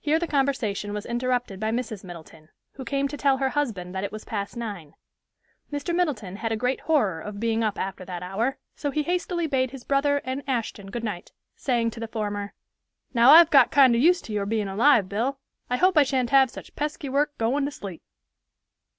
[0.00, 2.02] Here the conversation was interrupted by Mrs.
[2.02, 4.94] Middleton, who came to tell her husband that it was past nine.
[5.70, 5.94] Mr.
[5.94, 9.70] Middleton had a great horror of being up after that hour, so he hastily bade
[9.70, 12.54] his brother and Ashton good night, saying to the former,
[13.12, 15.38] "Now I've got kind of used to your being alive, Bill,
[15.68, 18.00] I hope I shan't have such pesky work goin' to sleep."